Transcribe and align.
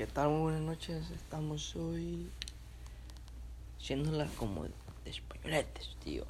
¿Qué 0.00 0.06
tal? 0.06 0.30
Muy 0.30 0.40
buenas 0.44 0.62
noches. 0.62 1.10
Estamos 1.10 1.76
hoy 1.76 2.30
haciéndola 3.78 4.26
como 4.38 4.64
de 4.64 4.70
españoletes, 5.04 5.94
tío. 6.02 6.24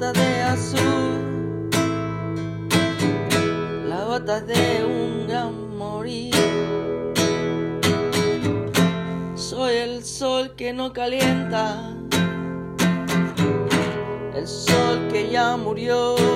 Bota 0.00 0.12
de 0.18 0.42
azul, 0.42 1.68
la 3.86 4.04
bota 4.06 4.40
de 4.40 4.82
un 4.82 5.26
gran 5.28 5.76
morir. 5.76 6.34
Soy 9.34 9.74
el 9.74 10.02
sol 10.02 10.54
que 10.56 10.72
no 10.72 10.94
calienta, 10.94 11.94
el 14.34 14.46
sol 14.46 15.06
que 15.12 15.28
ya 15.30 15.58
murió. 15.58 16.29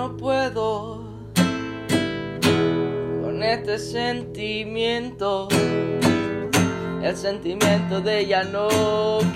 No 0.00 0.16
puedo 0.16 1.04
con 3.22 3.42
este 3.42 3.78
sentimiento, 3.78 5.46
el 7.02 7.14
sentimiento 7.14 8.00
de 8.00 8.24
ya 8.26 8.44
no 8.44 8.68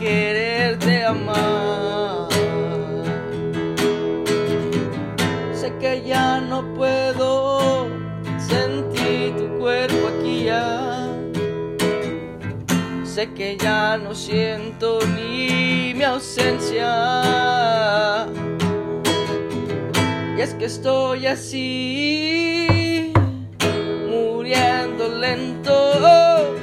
quererte 0.00 1.04
amar. 1.04 2.28
Sé 5.52 5.70
que 5.78 6.02
ya 6.06 6.40
no 6.40 6.64
puedo 6.72 7.86
sentir 8.38 9.36
tu 9.36 9.58
cuerpo 9.58 10.08
aquí 10.16 10.44
ya. 10.44 11.10
Sé 13.04 13.34
que 13.34 13.58
ya 13.58 13.98
no 13.98 14.14
siento 14.14 14.98
ni 15.14 15.92
mi 15.94 16.04
ausencia. 16.04 16.88
Es 20.44 20.52
que 20.52 20.66
estoy 20.66 21.26
así, 21.26 23.10
muriendo 24.10 25.08
lento. 25.08 26.54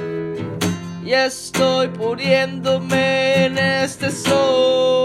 Y 1.04 1.12
estoy 1.12 1.88
poniéndome 1.88 3.46
en 3.46 3.58
este 3.58 4.12
sol. 4.12 5.01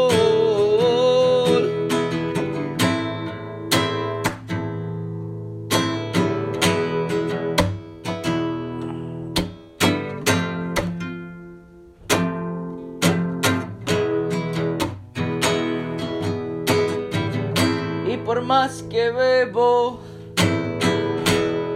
Por 18.38 18.46
más 18.46 18.84
que 18.84 19.10
bebo, 19.10 20.00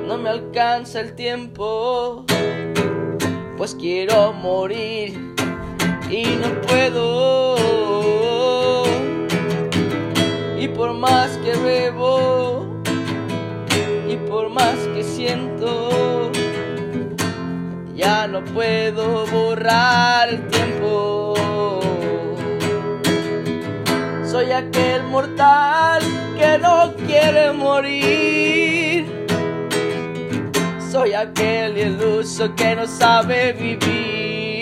no 0.05 0.15
me 0.19 0.29
alcanza 0.29 0.99
el 0.99 1.15
tiempo, 1.15 2.23
pues 3.57 3.73
quiero 3.73 4.31
morir 4.31 5.33
y 6.07 6.23
no 6.39 6.61
puedo. 6.61 7.55
Y 10.59 10.67
por 10.67 10.93
más 10.93 11.31
que 11.37 11.57
bebo, 11.57 12.67
y 14.07 14.17
por 14.29 14.51
más 14.51 14.77
que 14.93 15.03
siento, 15.03 16.31
ya 17.95 18.27
no 18.27 18.45
puedo 18.45 19.25
borrar 19.25 20.29
el 20.29 20.47
tiempo. 20.47 21.33
Soy 24.23 24.51
aquel 24.51 25.01
mortal 25.05 26.10
no 26.59 26.93
quiere 27.07 27.51
morir. 27.51 29.05
Soy 30.91 31.13
aquel 31.13 31.77
iluso 31.77 32.53
que 32.55 32.75
no 32.75 32.85
sabe 32.85 33.53
vivir. 33.53 34.61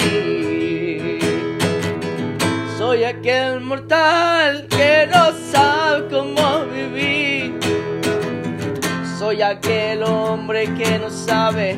Soy 2.78 3.04
aquel 3.04 3.62
mortal 3.62 4.68
que 4.70 5.08
no 5.08 5.32
sabe 5.52 6.08
cómo 6.10 6.66
vivir. 6.66 7.60
Soy 9.18 9.42
aquel 9.42 10.04
hombre 10.04 10.74
que 10.76 10.98
no 11.00 11.10
sabe 11.10 11.78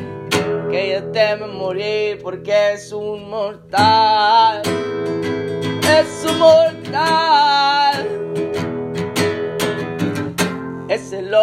que 0.70 0.90
ya 0.90 1.12
teme 1.12 1.46
morir 1.46 2.20
porque 2.22 2.72
es 2.74 2.92
un 2.92 3.28
mortal. 3.28 4.62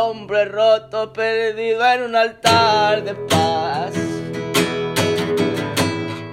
Hombre 0.10 0.46
roto 0.46 1.14
perdido 1.14 1.86
en 1.86 2.02
un 2.02 2.16
altar 2.16 3.04
de 3.04 3.14
paz. 3.14 3.94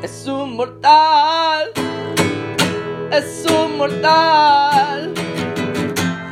Es 0.02 0.26
un 0.26 0.56
mortal. 0.56 1.72
Es 3.10 3.44
un 3.50 3.76
mortal. 3.76 5.12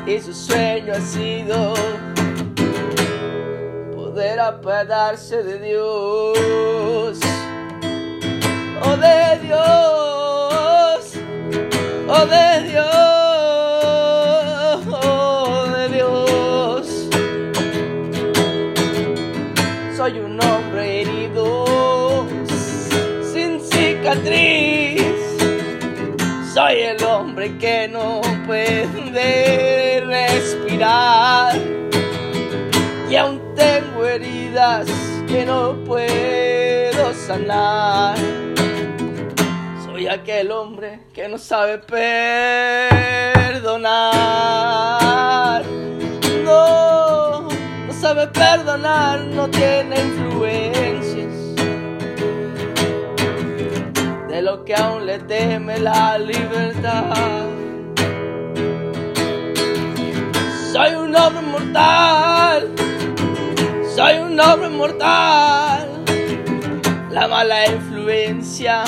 Y 0.06 0.18
su 0.20 0.32
sueño 0.32 0.94
ha 0.94 1.00
sido 1.00 1.74
poder 3.94 4.40
apagarse 4.40 5.42
de 5.42 5.58
Dios. 5.58 7.20
Oh 8.86 8.96
de 8.96 9.38
Dios. 9.42 11.12
Oh 12.08 12.26
de 12.26 12.68
Dios. 12.70 12.93
Soy 26.54 26.82
el 26.82 27.02
hombre 27.02 27.58
que 27.58 27.88
no 27.88 28.20
puede 28.46 30.00
respirar. 30.06 31.56
Y 33.10 33.16
aún 33.16 33.42
tengo 33.56 34.06
heridas 34.06 34.86
que 35.26 35.44
no 35.44 35.74
puedo 35.84 37.12
sanar. 37.12 38.16
Soy 39.84 40.06
aquel 40.06 40.52
hombre 40.52 41.00
que 41.12 41.26
no 41.28 41.36
sabe 41.36 41.78
perdonar. 41.78 42.44
No, 46.44 47.48
no 47.48 47.92
sabe 48.00 48.28
perdonar, 48.28 49.24
no 49.24 49.48
tiene 49.48 49.96
influencias 50.00 50.73
lo 54.44 54.62
que 54.62 54.74
aún 54.74 55.06
le 55.06 55.18
teme 55.20 55.78
la 55.78 56.18
libertad. 56.18 57.46
Soy 60.70 60.94
un 60.96 61.16
hombre 61.16 61.42
mortal, 61.42 62.70
soy 63.96 64.18
un 64.18 64.36
nombre 64.36 64.68
mortal. 64.68 65.88
La 67.10 67.26
mala 67.26 67.66
influencia 67.72 68.84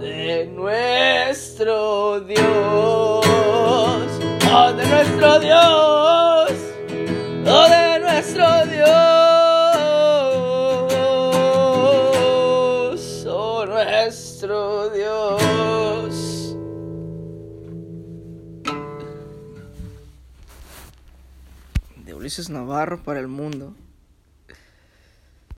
de 0.00 0.50
nuestro 0.54 2.20
Dios. 2.20 3.24
Oh, 4.52 4.72
de 4.76 4.86
nuestro 4.86 5.38
Dios. 5.38 6.05
De 22.04 22.14
Ulises 22.14 22.50
Navarro 22.50 23.02
para 23.02 23.20
el 23.20 23.28
mundo. 23.28 23.74